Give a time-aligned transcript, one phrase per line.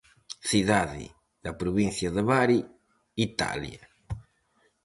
[0.49, 1.05] Cidade
[1.43, 2.59] da provincia de Bari,
[3.27, 3.83] Italia.